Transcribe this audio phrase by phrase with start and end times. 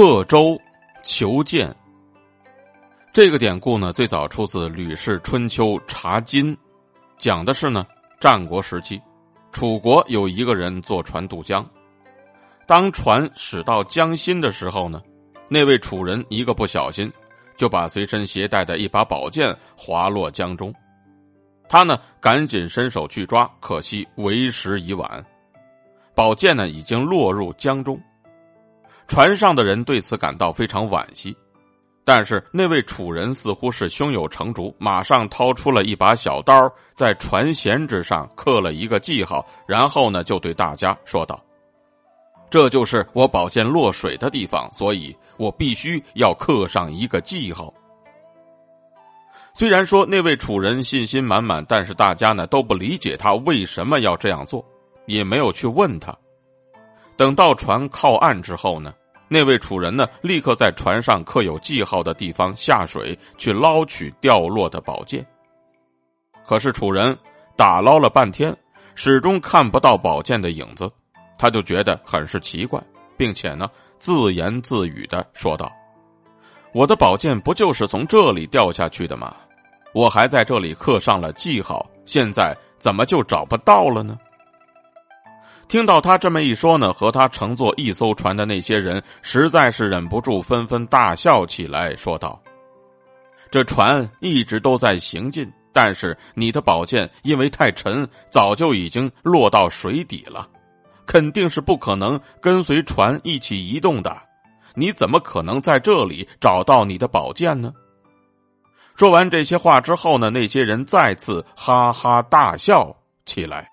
[0.00, 0.56] 刻舟
[1.02, 1.74] 求剑。
[3.12, 6.54] 这个典故呢，最早出自《吕氏春秋查金》，
[7.18, 7.84] 讲的是呢，
[8.20, 9.02] 战国时期，
[9.50, 11.68] 楚国有一个人坐船渡江，
[12.64, 15.02] 当船驶到江心的时候呢，
[15.48, 17.12] 那位楚人一个不小心，
[17.56, 20.72] 就把随身携带的一把宝剑滑落江中，
[21.68, 25.26] 他呢赶紧伸手去抓，可惜为时已晚，
[26.14, 28.00] 宝剑呢已经落入江中。
[29.08, 31.34] 船上的人对此感到非常惋惜，
[32.04, 41.42] 但是那位楚人似乎是胸有成竹，马上掏出了一把小刀，在船舷之上刻了一个记号，然后呢，就对大家说道
[42.50, 47.72] ：“这就是我宝剑落水的地方，所以我必须要刻上一个记号。”
[49.54, 54.64] 虽然说那位楚人信心满满，但是大家呢都不理解他为什么要这样做，
[55.06, 56.16] 也没有去问他。
[57.16, 58.94] 等到船靠岸之后呢？
[59.28, 65.24] 那位楚人呢，立刻在船上刻有记号的地方下水去捞取掉落的宝剑。
[66.46, 67.16] 可是楚人
[67.56, 68.56] 打捞了半天，
[68.94, 70.90] 始终看不到宝剑的影子，
[71.36, 72.82] 他就觉得很是奇怪，
[73.18, 73.68] 并且呢
[73.98, 75.70] 自言自语的说道
[76.72, 79.36] ：“我的宝剑不就是从这里掉下去的吗？
[79.92, 84.16] 我还在这里刻上了记号，现在怎么就找不到了呢？”
[85.68, 92.40] 听到他这么一说呢，和他乘坐一艘船的那些人实在是忍不住纷纷大笑起来，说道
[93.52, 100.48] ：“这船一直都在行进，但是你的宝剑因为太沉，早就已经落到水底了，
[101.04, 104.16] 肯定是不可能跟随船一起移动的。
[104.74, 107.70] 你怎么可能在这里找到你的宝剑呢？”
[108.96, 112.96] 说完这些话之后呢，那些人再次哈哈大笑
[113.26, 113.68] 起来。